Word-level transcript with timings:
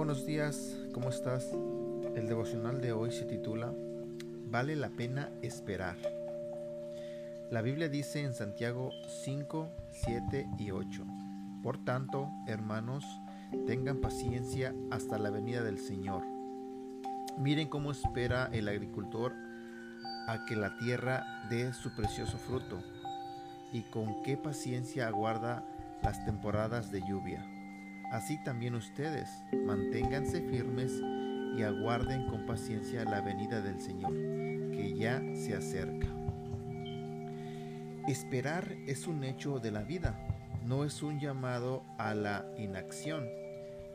buenos 0.00 0.24
días, 0.24 0.78
¿cómo 0.94 1.10
estás? 1.10 1.46
El 2.16 2.26
devocional 2.26 2.80
de 2.80 2.90
hoy 2.90 3.12
se 3.12 3.26
titula 3.26 3.70
Vale 4.46 4.74
la 4.74 4.88
pena 4.88 5.30
esperar. 5.42 5.98
La 7.50 7.60
Biblia 7.60 7.90
dice 7.90 8.24
en 8.24 8.32
Santiago 8.32 8.92
5, 9.24 9.68
7 9.90 10.48
y 10.58 10.70
8, 10.70 11.04
Por 11.62 11.84
tanto, 11.84 12.30
hermanos, 12.46 13.04
tengan 13.66 14.00
paciencia 14.00 14.74
hasta 14.90 15.18
la 15.18 15.28
venida 15.28 15.62
del 15.62 15.78
Señor. 15.78 16.22
Miren 17.36 17.68
cómo 17.68 17.90
espera 17.90 18.48
el 18.54 18.68
agricultor 18.68 19.34
a 20.28 20.46
que 20.48 20.56
la 20.56 20.78
tierra 20.78 21.26
dé 21.50 21.74
su 21.74 21.94
precioso 21.94 22.38
fruto 22.38 22.82
y 23.70 23.82
con 23.82 24.22
qué 24.22 24.38
paciencia 24.38 25.08
aguarda 25.08 25.62
las 26.02 26.24
temporadas 26.24 26.90
de 26.90 27.02
lluvia 27.02 27.59
Así 28.10 28.42
también 28.42 28.74
ustedes, 28.74 29.28
manténganse 29.52 30.42
firmes 30.42 31.00
y 31.56 31.62
aguarden 31.62 32.26
con 32.26 32.44
paciencia 32.44 33.04
la 33.04 33.20
venida 33.20 33.60
del 33.60 33.80
Señor, 33.80 34.12
que 34.72 34.94
ya 34.96 35.22
se 35.36 35.54
acerca. 35.54 36.08
Esperar 38.08 38.76
es 38.88 39.06
un 39.06 39.22
hecho 39.22 39.60
de 39.60 39.70
la 39.70 39.82
vida, 39.82 40.18
no 40.66 40.84
es 40.84 41.02
un 41.02 41.20
llamado 41.20 41.84
a 41.98 42.14
la 42.14 42.44
inacción, 42.58 43.28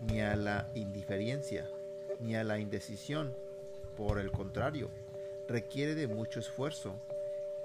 ni 0.07 0.21
a 0.21 0.37
la 0.37 0.69
indiferencia, 0.75 1.67
ni 2.21 2.35
a 2.35 2.45
la 2.45 2.59
indecisión. 2.59 3.33
Por 3.97 4.19
el 4.19 4.31
contrario, 4.31 4.91
requiere 5.49 5.93
de 5.93 6.07
mucho 6.07 6.39
esfuerzo 6.39 6.95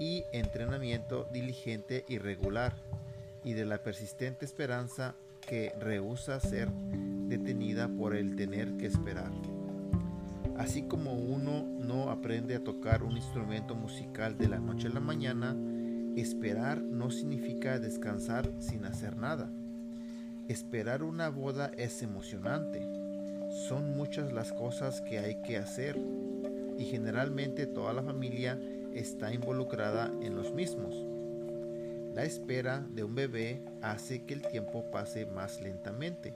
y 0.01 0.25
entrenamiento 0.33 1.29
diligente 1.33 2.05
y 2.09 2.19
regular, 2.19 2.75
y 3.45 3.53
de 3.53 3.67
la 3.67 3.83
persistente 3.85 4.45
esperanza 4.45 5.15
que 5.41 5.73
rehúsa 5.81 6.39
ser 6.41 6.71
detenida 7.29 7.89
por 7.89 8.15
el 8.15 8.37
tener 8.37 8.77
que 8.77 8.87
esperar. 8.87 9.33
Así 10.57 10.83
como 10.83 11.15
uno 11.15 11.65
no 11.79 12.11
aprende 12.11 12.55
a 12.55 12.63
tocar 12.63 13.03
un 13.03 13.17
instrumento 13.17 13.75
musical 13.75 14.37
de 14.37 14.49
la 14.49 14.59
noche 14.59 14.89
a 14.89 14.91
la 14.91 15.01
mañana, 15.01 15.57
esperar 16.17 16.83
no 16.83 17.11
significa 17.11 17.79
descansar 17.79 18.51
sin 18.59 18.85
hacer 18.85 19.17
nada. 19.17 19.51
Esperar 20.49 21.03
una 21.03 21.29
boda 21.29 21.71
es 21.79 22.03
emocionante. 22.03 22.81
Son 23.69 23.97
muchas 23.97 24.33
las 24.33 24.53
cosas 24.53 25.01
que 25.01 25.19
hay 25.19 25.41
que 25.43 25.57
hacer 25.57 25.99
y 26.77 26.85
generalmente 26.85 27.67
toda 27.67 27.93
la 27.93 28.03
familia 28.03 28.59
está 28.93 29.33
involucrada 29.33 30.13
en 30.21 30.35
los 30.35 30.53
mismos. 30.53 31.10
La 32.21 32.27
espera 32.27 32.81
de 32.81 33.03
un 33.03 33.15
bebé 33.15 33.65
hace 33.81 34.27
que 34.27 34.35
el 34.35 34.43
tiempo 34.43 34.91
pase 34.91 35.25
más 35.25 35.59
lentamente, 35.63 36.35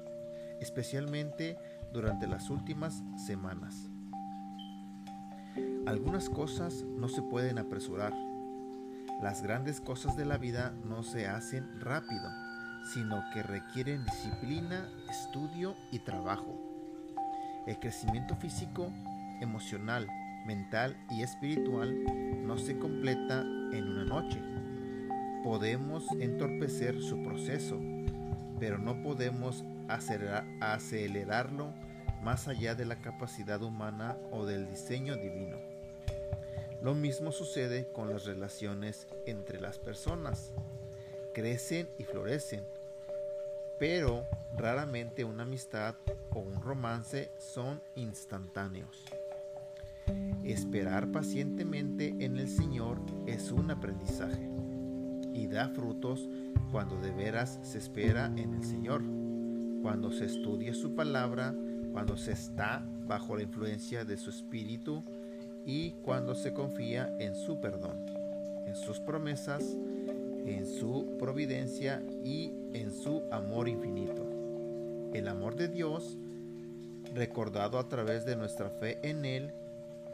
especialmente 0.59 1.59
durante 1.93 2.27
las 2.27 2.49
últimas 2.49 3.03
semanas. 3.27 3.91
Algunas 5.85 6.31
cosas 6.31 6.85
no 6.85 7.07
se 7.11 7.21
pueden 7.21 7.59
apresurar. 7.59 8.15
Las 9.21 9.43
grandes 9.43 9.83
cosas 9.83 10.17
de 10.17 10.25
la 10.25 10.39
vida 10.39 10.75
no 10.87 11.03
se 11.03 11.27
hacen 11.27 11.79
rápido, 11.83 12.31
sino 12.95 13.23
que 13.35 13.43
requieren 13.43 14.07
disciplina, 14.07 14.89
estudio 15.11 15.77
y 15.93 15.99
trabajo. 15.99 16.59
El 17.67 17.79
crecimiento 17.79 18.37
físico, 18.37 18.91
emocional, 19.43 20.09
mental 20.47 20.97
y 21.11 21.23
espiritual 21.23 21.95
no 22.47 22.57
se 22.57 22.79
completa 22.79 23.43
en 23.43 23.87
una 23.87 24.07
noche 24.07 24.54
podemos 25.45 26.11
entorpecer 26.21 27.03
su 27.03 27.23
proceso, 27.23 27.79
pero 28.59 28.79
no 28.79 29.03
podemos 29.03 29.63
acelerarlo 29.89 31.75
más 32.23 32.49
allá 32.49 32.75
de 32.75 32.87
la 32.87 33.03
capacidad 33.03 33.63
humana 33.63 34.17
o 34.33 34.47
del 34.47 34.67
diseño 34.67 35.17
divino. 35.17 35.59
Lo 36.83 36.95
mismo 36.95 37.31
sucede 37.31 37.87
con 37.93 38.09
las 38.11 38.25
relaciones 38.25 39.07
entre 39.27 39.61
las 39.61 39.79
personas. 39.79 40.55
Crecen 41.35 41.91
y 41.99 42.05
florecen, 42.05 42.65
pero 43.79 44.25
raramente 44.57 45.25
una 45.25 45.43
amistad 45.43 45.95
o 46.31 46.39
un 46.39 46.63
romance 46.63 47.31
son 47.37 47.83
instantáneos. 47.97 49.05
Esperar 50.43 51.13
pacientemente 51.13 52.15
en 52.21 52.39
el 52.39 52.49
Señor 52.49 52.99
es 53.27 53.51
un 53.53 53.71
aprendizaje 53.71 54.55
y 55.35 55.49
da 55.49 55.69
frutos 55.69 56.29
cuando 56.71 56.99
de 57.01 57.11
veras 57.11 57.59
se 57.63 57.79
espera 57.79 58.33
en 58.37 58.55
el 58.55 58.65
Señor, 58.65 59.03
cuando 59.83 60.11
se 60.11 60.25
estudia 60.25 60.73
su 60.73 60.95
palabra, 60.95 61.55
cuando 61.93 62.17
se 62.17 62.33
está 62.33 62.85
bajo 63.07 63.37
la 63.37 63.43
influencia 63.43 64.05
de 64.05 64.17
su 64.17 64.31
espíritu 64.31 65.03
y 65.67 65.93
cuando 66.03 66.35
se 66.35 66.53
confía 66.53 67.15
en 67.19 67.35
su 67.35 67.61
perdón, 67.61 68.07
en 68.67 68.77
sus 68.77 68.99
promesas, 69.01 69.63
en 70.47 70.67
su 70.67 71.17
providencia 71.19 72.03
y 72.25 72.53
en 72.73 72.91
su 72.93 73.23
amor 73.31 73.69
infinito. 73.69 74.27
El 75.13 75.29
amor 75.29 75.55
de 75.57 75.69
Dios, 75.69 76.17
recordado 77.15 77.79
a 77.79 77.89
través 77.89 78.25
de 78.25 78.37
nuestra 78.37 78.71
fe 78.71 78.99
en 79.03 79.25
Él, 79.25 79.53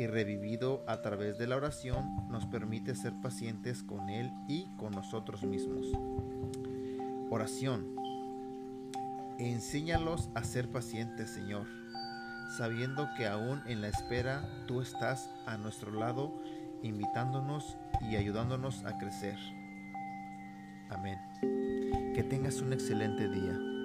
y 0.00 0.06
revivido 0.06 0.83
a 0.87 1.03
través 1.03 1.37
de 1.37 1.47
la 1.47 1.56
oración 1.56 2.27
nos 2.31 2.47
permite 2.47 2.94
ser 2.94 3.12
pacientes 3.21 3.83
con 3.83 4.09
Él 4.09 4.33
y 4.49 4.65
con 4.78 4.93
nosotros 4.93 5.43
mismos. 5.43 5.84
Oración. 7.28 7.87
Enséñalos 9.39 10.31
a 10.34 10.43
ser 10.43 10.71
pacientes, 10.71 11.28
Señor, 11.28 11.66
sabiendo 12.56 13.10
que 13.19 13.27
aún 13.27 13.60
en 13.66 13.83
la 13.83 13.89
espera 13.89 14.49
tú 14.66 14.81
estás 14.81 15.28
a 15.44 15.59
nuestro 15.59 15.93
lado, 15.93 16.33
invitándonos 16.83 17.77
y 18.00 18.16
ayudándonos 18.16 18.87
a 18.87 18.97
crecer. 18.97 19.37
Amén. 20.89 21.19
Que 22.15 22.22
tengas 22.22 22.62
un 22.62 22.72
excelente 22.72 23.28
día. 23.28 23.80